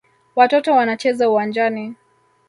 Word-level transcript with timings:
Watoto 0.35 0.73
wanacheza 0.73 1.27
uwanjani. 1.29 1.95